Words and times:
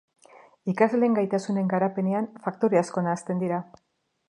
Ikasleen 0.71 1.17
gaitasunen 1.17 1.69
garapenean 1.75 2.27
faktore 2.47 2.83
asko 2.83 3.07
nahasten 3.09 3.45
dira. 3.47 3.63